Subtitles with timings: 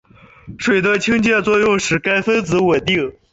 [0.57, 3.13] 水的氢键作用使该分子稳定。